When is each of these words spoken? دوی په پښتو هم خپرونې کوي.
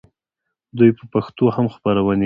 دوی 0.77 0.91
په 0.97 1.03
پښتو 1.13 1.45
هم 1.55 1.65
خپرونې 1.75 2.17
کوي. 2.17 2.19